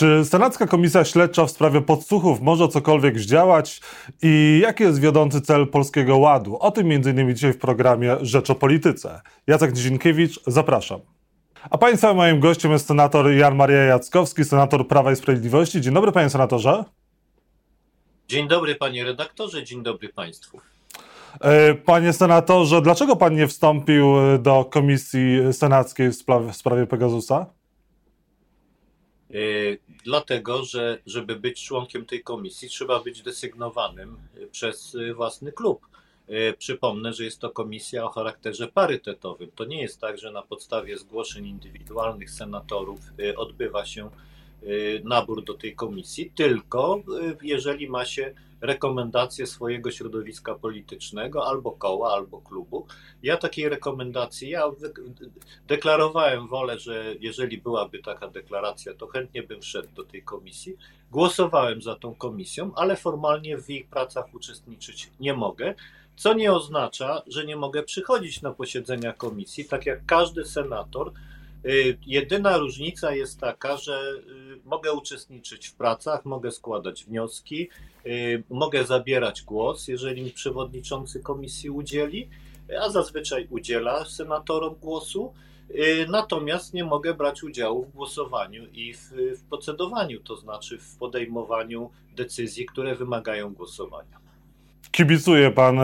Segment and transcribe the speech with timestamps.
[0.00, 3.80] Czy Senacka Komisja Śledcza w sprawie podsłuchów może cokolwiek zdziałać
[4.22, 6.56] i jaki jest wiodący cel Polskiego Ładu?
[6.58, 7.34] O tym m.in.
[7.34, 9.20] dzisiaj w programie Rzecz o Polityce.
[9.46, 11.00] Jacek Nizinkiewicz, zapraszam.
[11.70, 15.80] A Państwa moim gościem jest senator Jan Maria Jackowski, senator Prawa i Sprawiedliwości.
[15.80, 16.84] Dzień dobry panie senatorze.
[18.28, 20.60] Dzień dobry panie redaktorze, dzień dobry państwu.
[21.40, 27.59] E, panie senatorze, dlaczego pan nie wstąpił do komisji senackiej w sprawie, w sprawie Pegasusa?
[29.30, 34.16] Yy, dlatego, że żeby być członkiem tej komisji, trzeba być desygnowanym
[34.50, 35.86] przez własny klub.
[36.58, 39.50] Przypomnę, że jest to komisja o charakterze parytetowym.
[39.54, 43.00] To nie jest tak, że na podstawie zgłoszeń indywidualnych senatorów
[43.36, 44.10] odbywa się
[45.04, 47.02] nabór do tej komisji, tylko
[47.42, 52.86] jeżeli ma się rekomendację swojego środowiska politycznego, albo koła, albo klubu.
[53.22, 54.62] Ja takiej rekomendacji, ja
[55.66, 60.76] deklarowałem wolę, że jeżeli byłaby taka deklaracja, to chętnie bym wszedł do tej komisji.
[61.10, 65.74] Głosowałem za tą komisją, ale formalnie w ich pracach uczestniczyć nie mogę.
[66.16, 71.12] Co nie oznacza, że nie mogę przychodzić na posiedzenia komisji, tak jak każdy senator
[72.06, 74.12] jedyna różnica jest taka, że
[74.54, 77.68] y, mogę uczestniczyć w pracach, mogę składać wnioski,
[78.06, 82.28] y, mogę zabierać głos, jeżeli mi przewodniczący komisji udzieli,
[82.82, 85.32] a zazwyczaj udziela senatorom głosu.
[86.08, 91.90] Natomiast nie mogę brać udziału w głosowaniu i w, w procedowaniu, to znaczy w podejmowaniu
[92.16, 94.18] decyzji, które wymagają głosowania.
[94.90, 95.78] Kibicuje pan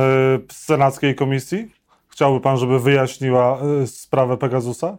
[0.52, 1.70] senackiej komisji?
[2.08, 4.98] Chciałby pan, żeby wyjaśniła sprawę Pegasusa?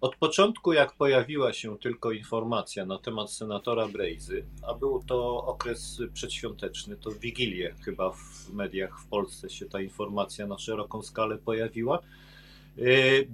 [0.00, 6.02] Od początku, jak pojawiła się tylko informacja na temat senatora Brejzy, a był to okres
[6.14, 11.38] przedświąteczny, to w Wigilię chyba w mediach w Polsce się ta informacja na szeroką skalę
[11.38, 11.98] pojawiła.
[12.78, 13.28] Y,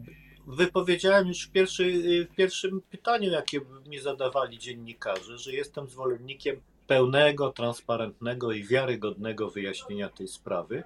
[0.47, 1.93] wypowiedziałem już w, pierwszy,
[2.33, 10.09] w pierwszym pytaniu, jakie mi zadawali dziennikarze, że jestem zwolennikiem pełnego, transparentnego i wiarygodnego wyjaśnienia
[10.09, 10.83] tej sprawy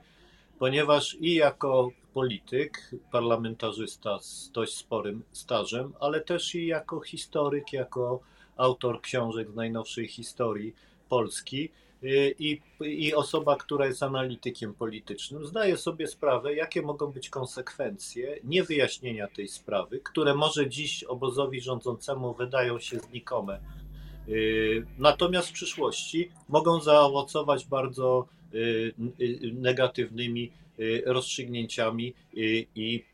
[0.58, 8.20] ponieważ i jako polityk, parlamentarzysta z dość sporym stażem, ale też i jako historyk, jako
[8.56, 10.74] autor książek z najnowszej historii
[11.08, 11.70] Polski
[12.02, 18.38] y, i, i osoba, która jest analitykiem politycznym, zdaje sobie sprawę, jakie mogą być konsekwencje
[18.44, 23.60] niewyjaśnienia tej sprawy, które może dziś obozowi rządzącemu wydają się znikome.
[24.28, 28.26] Y, natomiast w przyszłości mogą zaowocować bardzo
[29.52, 32.14] negatywnymi y, rozstrzygnięciami
[32.74, 33.04] i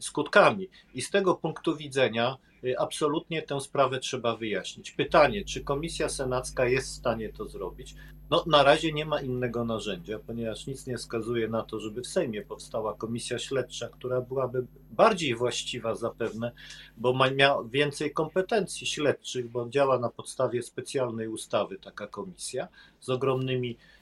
[0.00, 0.68] skutkami.
[0.94, 2.36] I z tego punktu widzenia
[2.78, 4.90] absolutnie tę sprawę trzeba wyjaśnić.
[4.90, 7.94] Pytanie, czy Komisja Senacka jest w stanie to zrobić?
[8.30, 12.06] No, na razie nie ma innego narzędzia, ponieważ nic nie wskazuje na to, żeby w
[12.06, 16.52] Sejmie powstała komisja śledcza, która byłaby bardziej właściwa zapewne,
[16.96, 22.68] bo ma miała więcej kompetencji śledczych, bo działa na podstawie specjalnej ustawy taka komisja
[23.00, 23.95] z ogromnymi Y,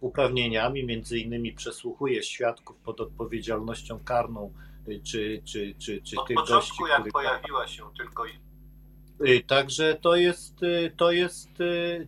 [0.00, 4.52] uprawnieniami, między innymi przesłuchuje świadków pod odpowiedzialnością karną,
[4.88, 7.12] y, czy, czy, czy, czy Od tych gości, jak których...
[7.12, 10.54] pojawiła się tylko y, Także to jest,
[10.96, 11.48] to jest,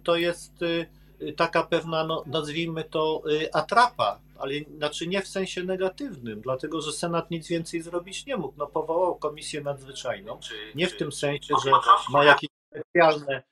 [0.02, 0.52] to jest
[1.36, 7.30] taka pewna, no, nazwijmy to, atrapa, ale znaczy nie w sensie negatywnym, dlatego że Senat
[7.30, 8.54] nic więcej zrobić nie mógł.
[8.58, 10.40] No, powołał komisję nadzwyczajną,
[10.74, 11.70] nie w tym sensie, że
[12.12, 13.42] ma jakieś specjalne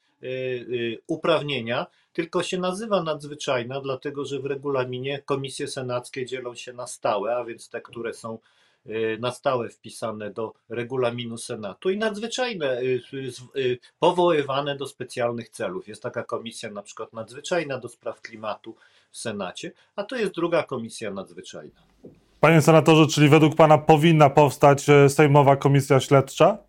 [1.06, 7.36] uprawnienia, tylko się nazywa nadzwyczajna, dlatego że w regulaminie komisje senackie dzielą się na stałe,
[7.36, 8.38] a więc te, które są
[8.86, 13.02] y, na stałe wpisane do regulaminu Senatu i nadzwyczajne, y,
[13.56, 15.88] y, powoływane do specjalnych celów.
[15.88, 18.76] Jest taka komisja na przykład nadzwyczajna do spraw klimatu
[19.10, 21.80] w Senacie, a to jest druga komisja nadzwyczajna.
[22.40, 26.65] Panie senatorze, czyli według pana powinna powstać e, Sejmowa Komisja Śledcza?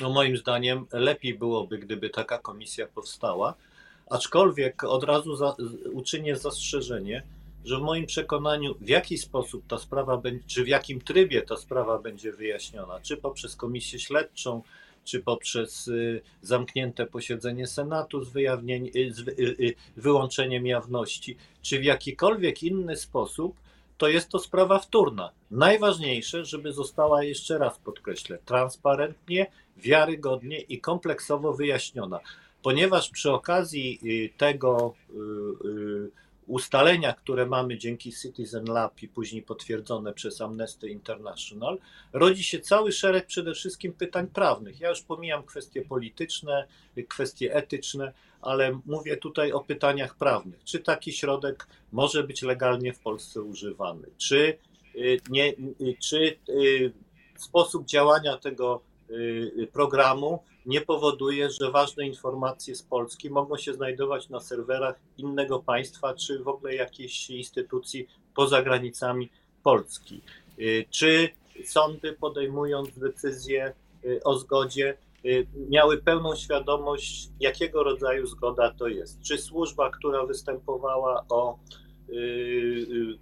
[0.00, 3.54] No moim zdaniem lepiej byłoby, gdyby taka komisja powstała,
[4.10, 5.56] Aczkolwiek od razu za,
[5.92, 7.22] uczynię zastrzeżenie,
[7.64, 11.56] że w moim przekonaniu, w jaki sposób ta sprawa będzie, czy w jakim trybie ta
[11.56, 14.62] sprawa będzie wyjaśniona, czy poprzez komisję śledczą,
[15.04, 22.62] czy poprzez y, zamknięte posiedzenie Senatu z, y, z y, wyłączeniem jawności, czy w jakikolwiek
[22.62, 23.56] inny sposób,
[23.98, 25.30] to jest to sprawa wtórna.
[25.50, 29.46] Najważniejsze, żeby została jeszcze raz podkreślę, transparentnie,
[29.76, 32.20] wiarygodnie i kompleksowo wyjaśniona
[32.62, 36.10] ponieważ przy okazji y, tego y, y,
[36.48, 41.78] ustalenia, które mamy dzięki Citizen Lab i później potwierdzone przez Amnesty International,
[42.12, 44.80] rodzi się cały szereg przede wszystkim pytań prawnych.
[44.80, 46.66] Ja już pomijam kwestie polityczne,
[47.08, 50.64] kwestie etyczne, ale mówię tutaj o pytaniach prawnych.
[50.64, 54.08] Czy taki środek może być legalnie w Polsce używany?
[54.18, 54.58] Czy,
[55.30, 55.52] nie,
[56.00, 56.38] czy
[57.36, 58.87] sposób działania tego
[59.72, 66.14] programu nie powoduje, że ważne informacje z Polski mogą się znajdować na serwerach innego państwa,
[66.14, 69.30] czy w ogóle jakiejś instytucji poza granicami
[69.62, 70.20] Polski.
[70.90, 71.28] Czy
[71.64, 73.74] sądy podejmując decyzje
[74.24, 74.96] o zgodzie,
[75.68, 79.20] miały pełną świadomość, jakiego rodzaju zgoda to jest.
[79.20, 81.58] Czy służba, która występowała o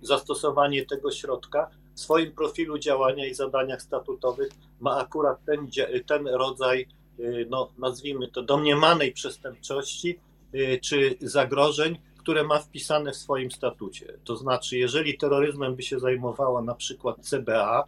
[0.02, 4.48] zastosowanie tego środka, w swoim profilu działania i zadaniach statutowych
[4.80, 5.68] ma akurat ten,
[6.06, 6.86] ten rodzaj,
[7.20, 10.18] y, no, nazwijmy to, domniemanej przestępczości
[10.54, 14.18] y, czy zagrożeń, które ma wpisane w swoim statucie.
[14.24, 17.84] To znaczy, jeżeli terroryzmem by się zajmowała na przykład CBA,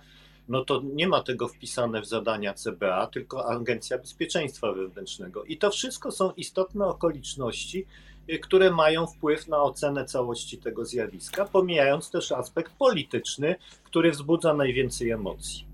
[0.49, 5.45] no to nie ma tego wpisane w zadania CBA, tylko Agencja Bezpieczeństwa Wewnętrznego.
[5.45, 7.87] I to wszystko są istotne okoliczności,
[8.31, 14.55] Y, które mają wpływ na ocenę całości tego zjawiska, pomijając też aspekt polityczny, który wzbudza
[14.55, 15.69] najwięcej emocji.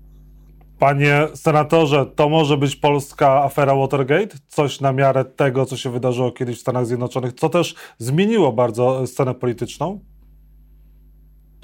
[0.79, 4.37] Panie senatorze, to może być polska afera Watergate?
[4.47, 9.07] Coś na miarę tego, co się wydarzyło kiedyś w Stanach Zjednoczonych, co też zmieniło bardzo
[9.07, 9.99] scenę polityczną?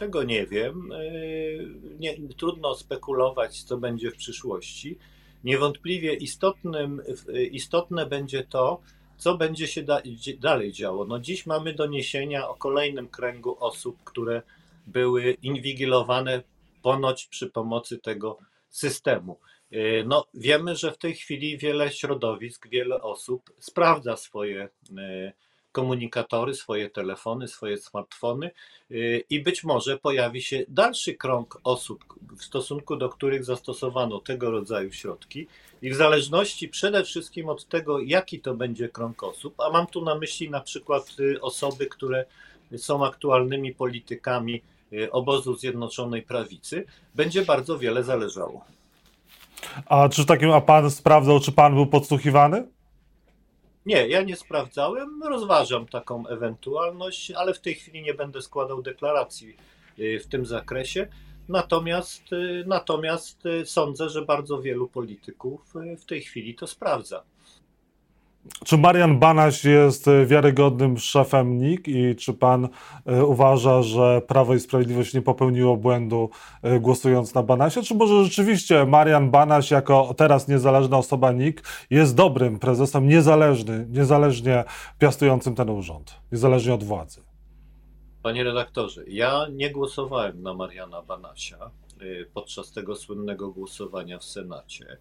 [0.02, 0.92] Tego nie wiem.
[0.92, 1.68] Y,
[2.00, 4.98] nie, trudno spekulować, co będzie w przyszłości.
[5.44, 7.02] Niewątpliwie istotnym,
[7.52, 8.82] istotne będzie to,
[9.18, 10.02] co będzie się da
[10.40, 11.06] dalej działo?
[11.06, 14.42] No dziś mamy doniesienia o kolejnym kręgu osób, które
[14.88, 16.44] były inwigilowane
[16.82, 18.38] ponoć przy pomocy tego
[18.70, 19.40] systemu.
[19.74, 25.34] Y, no, wiemy, że w tej chwili wiele środowisk, wiele osób sprawdza swoje y,
[25.72, 28.52] komunikatory, swoje telefony, swoje smartfony
[28.92, 32.06] y, i być może pojawi się dalszy krąg osób,
[32.38, 35.48] w stosunku do których zastosowano tego rodzaju środki.
[35.82, 40.02] I w zależności przede wszystkim od tego, jaki to będzie krąg osób, a mam tu
[40.02, 42.26] na myśli na przykład y, osoby, które
[42.78, 44.62] są aktualnymi politykami
[44.94, 46.86] y, obozu Zjednoczonej Prawicy,
[47.16, 48.66] będzie bardzo wiele zależało.
[49.86, 52.68] A czy takim, a pan sprawdzał, czy pan był podsłuchiwany?
[53.86, 59.58] Nie, ja nie sprawdzałem, rozważam taką ewentualność, ale w tej chwili nie będę składał deklaracji
[60.00, 61.08] y, w tym zakresie.
[61.50, 67.24] Natomiast, y, natomiast y, sądzę, że bardzo wielu polityków w tej chwili to sprawdza.
[68.66, 72.70] Czy Marian Banaś jest e, wiarygodnym szefem NIK i czy pan
[73.06, 76.30] e, uważa, że Prawo i Sprawiedliwość nie popełniło błędu
[76.62, 77.82] e, głosując na Banasia?
[77.82, 84.64] Czy może rzeczywiście Marian Banaś jako teraz niezależna osoba NIK jest dobrym prezesem, niezależny, niezależnie
[85.00, 87.22] piastującym ten urząd, niezależnie od władzy?
[88.24, 91.72] Panie redaktorze, ja nie głosowałem na Mariana Banasia
[92.34, 94.98] podczas tego słynnego głosowania w Senacie.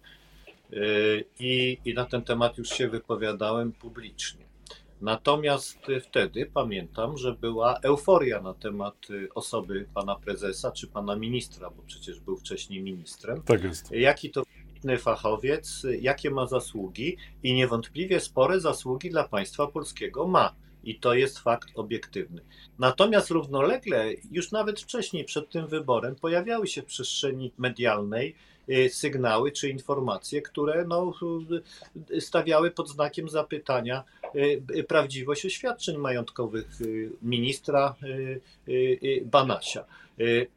[1.39, 4.45] I, I na ten temat już się wypowiadałem publicznie.
[5.01, 11.83] Natomiast wtedy pamiętam, że była euforia na temat osoby pana prezesa czy pana ministra, bo
[11.83, 13.41] przecież był wcześniej ministrem.
[13.41, 13.91] Tak jest.
[13.91, 14.43] Jaki to
[14.99, 20.55] fachowiec, jakie ma zasługi i niewątpliwie spore zasługi dla państwa polskiego ma.
[20.83, 22.41] I to jest fakt obiektywny.
[22.79, 28.35] Natomiast równolegle, już nawet wcześniej, przed tym wyborem, pojawiały się w przestrzeni medialnej
[28.69, 31.13] Y, sygnały czy informacje, które no,
[32.19, 34.03] stawiały pod znakiem zapytania
[34.75, 37.95] y, prawdziwość oświadczeń majątkowych y, ministra
[39.25, 39.85] Banasia.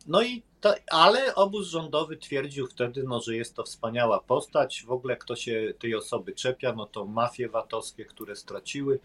[0.07, 4.85] No i to, ale obóz rządowy twierdził wtedy, no, że jest to wspaniała postać.
[4.87, 9.01] W ogóle kto się tej osoby czepia, no to mafie VAT-owskie, które straciły.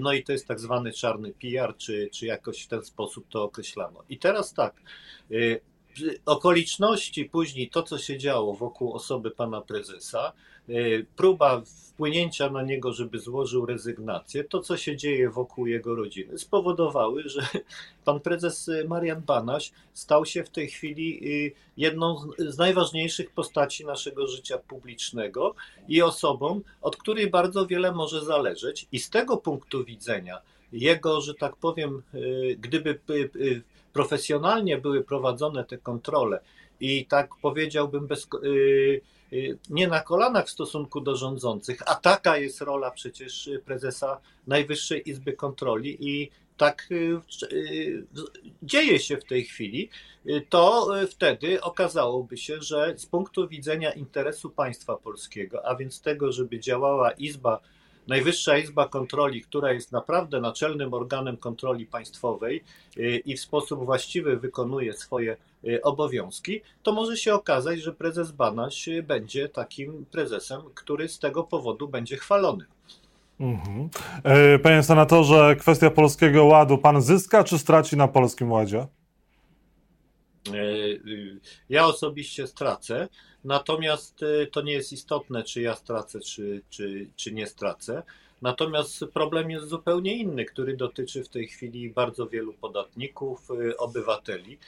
[0.00, 3.42] No i to jest tak zwany czarny PR, czy, czy jakoś w ten sposób to
[3.44, 4.02] określano.
[4.08, 4.74] I teraz tak,
[6.26, 10.32] okoliczności później, to co się działo wokół osoby pana prezesa,
[10.68, 10.72] e,
[11.16, 11.62] próba
[12.00, 17.42] wpłynięcia na niego, żeby złożył rezygnację, to co się dzieje wokół jego rodziny, spowodowały, że
[18.04, 24.26] pan prezes Marian Banaś stał się w tej chwili e, jedną z najważniejszych postaci naszego
[24.26, 25.54] życia publicznego
[25.88, 28.86] i osobą, od której bardzo wiele może zależeć.
[28.92, 30.38] I z tego punktu widzenia,
[30.72, 32.18] jego, że tak powiem, e,
[32.56, 33.00] gdyby
[33.92, 36.40] profesjonalnie były prowadzone te kontrole
[36.80, 38.28] i tak powiedziałbym bez,
[39.70, 45.32] nie na kolanach w stosunku do rządzących, a taka jest rola przecież prezesa Najwyższej Izby
[45.32, 46.88] Kontroli i tak
[48.62, 49.90] dzieje się w tej chwili,
[50.48, 56.60] to wtedy okazałoby się, że z punktu widzenia interesu państwa polskiego, a więc tego, żeby
[56.60, 57.60] działała Izba
[58.08, 62.64] Najwyższa Izba Kontroli, która jest naprawdę naczelnym organem kontroli państwowej
[62.96, 68.32] y, i w sposób właściwy wykonuje swoje y, obowiązki, to może się okazać, że prezes
[68.32, 72.64] Banaś będzie takim prezesem, który z tego powodu będzie chwalony.
[73.40, 73.88] Mhm.
[74.24, 76.78] E, panie senatorze, kwestia polskiego ładu.
[76.78, 78.86] Pan zyska czy straci na polskim ładzie?
[80.48, 83.08] E, y, ja osobiście stracę,
[83.44, 88.02] Natomiast y, to nie jest istotne, czy ja stracę, czy, czy, czy nie stracę.
[88.42, 94.58] Natomiast problem jest zupełnie inny, który dotyczy w tej chwili bardzo wielu podatników, y, obywateli.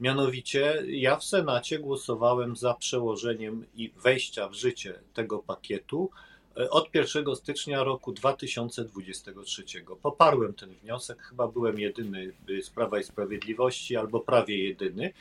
[0.00, 6.10] Mianowicie ja w Senacie głosowałem za przełożeniem i wejścia w życie tego pakietu
[6.58, 9.64] y, od 1 stycznia roku 2023.
[10.02, 15.12] Poparłem ten wniosek, chyba byłem jedyny z Prawa i Sprawiedliwości, albo prawie jedyny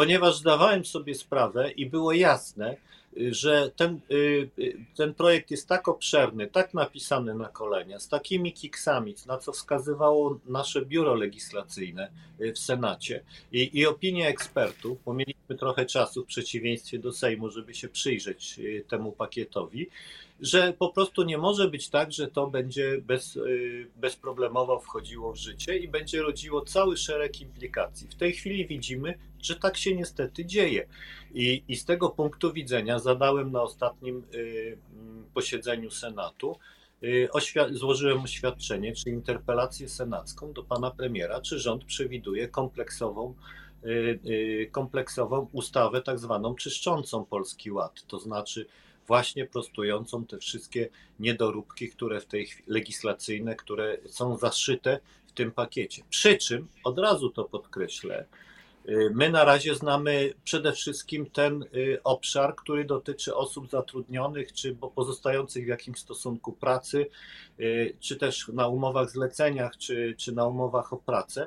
[0.00, 2.76] ponieważ zdawałem sobie sprawę i było jasne,
[3.16, 8.52] że ten, y, y, ten projekt jest tak obszerny, tak napisany na kolenia, z takimi
[8.52, 15.14] kiksami, na co wskazywało nasze biuro legislacyjne y, w Senacie i, i opinie ekspertów, bo
[15.14, 19.90] mieliśmy trochę czasu w przeciwieństwie do Sejmu, żeby się przyjrzeć temu pakietowi,
[20.40, 23.38] że po prostu nie może być tak, że to będzie bez,
[23.96, 28.08] bezproblemowo wchodziło w życie i będzie rodziło cały szereg implikacji.
[28.08, 30.86] W tej chwili widzimy, że tak się niestety dzieje.
[31.34, 36.56] I, i z tego punktu widzenia zadałem na ostatnim y, mm, posiedzeniu Senatu,
[37.02, 37.28] y,
[37.70, 43.34] złożyłem oświadczenie, czy interpelację senacką do pana premiera, czy rząd przewiduje kompleksową,
[43.84, 48.66] y, kompleksową ustawę, tak zwaną czyszczącą Polski Ład, to znaczy
[49.10, 50.88] właśnie prostującą te wszystkie
[51.20, 56.02] niedoróbki, które w tej legislacyjne, które są zaszyte w tym pakiecie.
[56.10, 58.24] Przy czym, od razu to podkreślę,
[58.88, 64.76] Y, my na razie znamy przede wszystkim ten y, obszar, który dotyczy osób zatrudnionych czy
[64.94, 67.06] pozostających w jakimś stosunku pracy,
[67.60, 71.46] y, czy też na umowach zleceniach, czy, czy na umowach o pracę.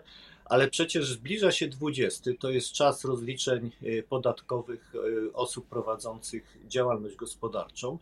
[0.53, 3.71] Ale przecież zbliża się 20, to jest czas rozliczeń
[4.09, 4.93] podatkowych
[5.33, 7.97] osób prowadzących działalność gospodarczą.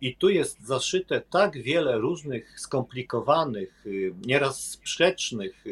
[0.00, 3.84] I tu jest zaszyte tak wiele różnych skomplikowanych,
[4.26, 5.64] nieraz sprzecznych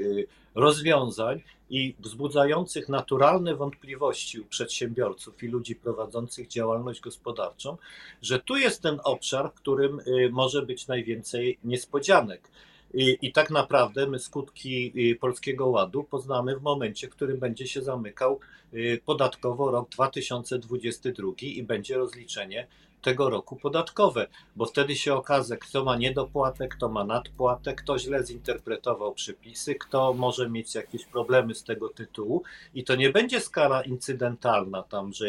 [0.54, 7.76] rozwiązań, i wzbudzających naturalne wątpliwości u przedsiębiorców i ludzi prowadzących działalność gospodarczą,
[8.22, 10.00] że tu jest ten obszar, w którym
[10.30, 12.50] może być najwięcej niespodzianek.
[12.95, 17.66] I, I, tak naprawdę my skutki y, Polskiego Ładu poznamy w momencie, w którym będzie
[17.66, 18.40] się zamykał
[18.75, 22.66] y, podatkowo rok 2022 i będzie rozliczenie
[23.02, 24.26] tego roku podatkowe,
[24.57, 30.14] bo wtedy się okaże, kto ma niedopłatę, kto ma nadpłatę, kto źle zinterpretował przepisy, kto
[30.14, 32.43] może mieć jakieś problemy z tego tytułu
[32.75, 35.26] i to nie będzie skala incydentalna tam, że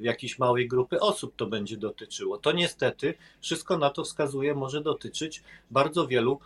[0.00, 2.38] jakiejś małej grupy osób to będzie dotyczyło.
[2.38, 6.38] To niestety wszystko na to wskazuje, może dotyczyć bardzo wielu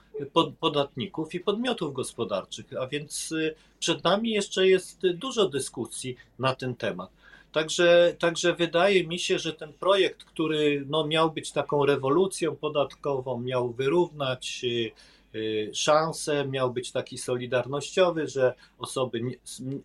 [0.60, 6.74] podatników i podmiotów gospodarczych, a więc y, przed nami jeszcze jest dużo dyskusji na ten
[6.74, 7.10] temat.
[7.54, 13.40] Także, także wydaje mi się, że ten projekt, który no, miał być taką rewolucją podatkową,
[13.40, 19.20] miał wyrównać y, y, szanse, miał być taki solidarnościowy, że osoby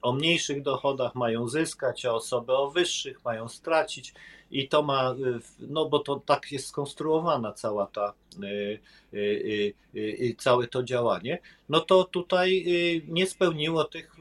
[0.01, 4.13] o mniejszych dochodach mają zyskać, a osoby o wyższych mają stracić.
[4.51, 8.13] I to ma, y, no bo to tak jest skonstruowana cała ta,
[10.37, 12.65] całe to działanie, no to tutaj
[13.07, 14.15] nie spełniło tych,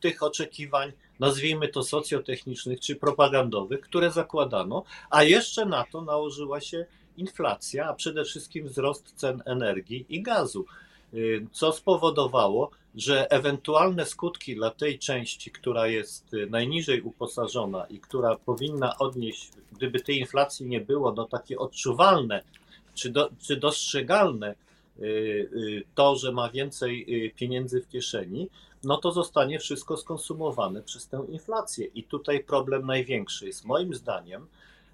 [0.00, 6.86] tych oczekiwań nazwijmy to socjotechnicznych czy propagandowych, które zakładano, a jeszcze na to nałożyła się
[7.16, 10.64] inflacja, a przede wszystkim wzrost cen energii i gazu,
[11.14, 17.98] y, co spowodowało, że ewentualne skutki dla tej części, która jest y, najniżej uposażona i
[17.98, 22.42] która powinna odnieść, gdyby tej inflacji nie było, no takie odczuwalne
[22.94, 24.54] czy, do, czy dostrzegalne
[25.94, 28.48] to, że ma więcej pieniędzy w kieszeni,
[28.84, 31.86] no to zostanie wszystko skonsumowane przez tę inflację.
[31.86, 34.46] I tutaj problem największy jest moim zdaniem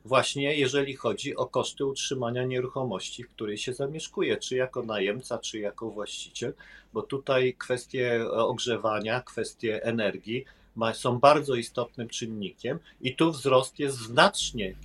[0.04, 5.58] właśnie jeżeli chodzi o koszty utrzymania nieruchomości, w której się zamieszkuje, czy jako najemca, czy
[5.58, 6.54] jako właściciel,
[6.92, 10.44] bo tutaj kwestie ogrzewania, kwestie energii
[10.92, 14.76] są bardzo istotnym czynnikiem i tu wzrost jest znacznie y,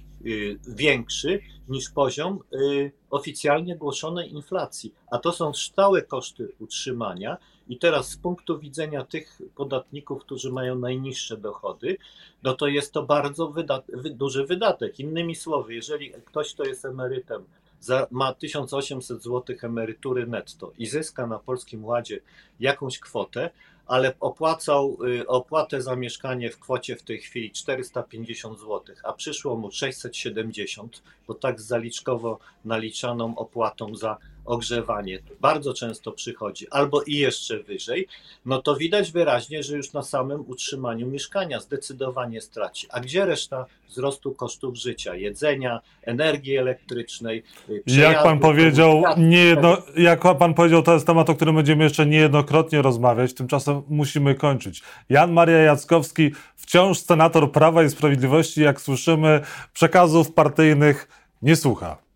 [0.67, 8.09] większy niż poziom y, oficjalnie głoszonej inflacji, a to są stałe koszty utrzymania i teraz
[8.09, 11.97] z punktu widzenia tych podatników, którzy mają najniższe dochody,
[12.43, 14.99] no to jest to bardzo wydat duży wydatek.
[14.99, 17.45] Innymi słowy, jeżeli ktoś, kto jest emerytem,
[17.79, 22.19] za, ma 1800 zł emerytury netto i zyska na Polskim Ładzie
[22.59, 23.49] jakąś kwotę,
[23.89, 29.55] ale opłacał y, opłatę za mieszkanie w kwocie w tej chwili 450 zł, a przyszło
[29.55, 34.17] mu 670, bo tak zaliczkowo naliczaną opłatą za
[34.49, 38.07] ogrzewanie bardzo często przychodzi, albo i jeszcze wyżej,
[38.45, 42.87] no to widać wyraźnie, że już na samym utrzymaniu mieszkania zdecydowanie straci.
[42.91, 47.43] A gdzie reszta wzrostu kosztów życia, jedzenia, energii elektrycznej?
[47.85, 52.81] Jak pan powiedział, niejedno, jak pan powiedział, to jest temat, o którym będziemy jeszcze niejednokrotnie
[52.81, 53.33] rozmawiać.
[53.33, 54.81] Tymczasem musimy kończyć.
[55.09, 59.41] Jan Maria Jackowski, wciąż senator Prawa i Sprawiedliwości, jak słyszymy,
[59.73, 61.07] przekazów partyjnych
[61.41, 62.08] nie słucha.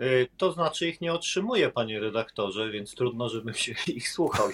[0.00, 4.48] Y, To znaczy ich nie otrzymuję, panie redaktorze, więc trudno, żebym się ich słuchał,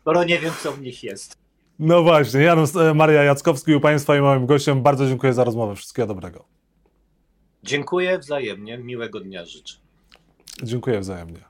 [0.00, 1.38] skoro nie wiem, co w nich jest.
[1.78, 4.82] No właśnie, Jan Maria Jackowski u Państwa i moim gościem.
[4.82, 5.76] Bardzo dziękuję za rozmowę.
[5.76, 6.44] Wszystkiego dobrego.
[7.62, 9.76] Dziękuję wzajemnie, miłego dnia życzę.
[10.62, 11.47] Dziękuję wzajemnie.